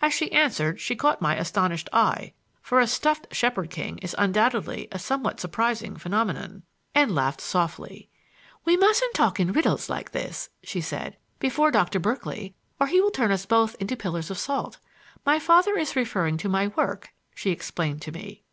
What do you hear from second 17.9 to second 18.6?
to me.